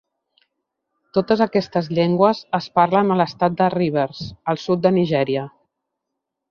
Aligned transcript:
Totes 1.17 1.43
aquestes 1.45 1.91
llengües 1.99 2.41
es 2.61 2.71
parlen 2.81 3.15
a 3.17 3.21
l'estat 3.23 3.61
de 3.61 3.71
Rivers, 3.77 4.27
al 4.55 4.63
sud 4.67 4.87
de 4.89 4.97
Nigèria. 5.01 5.51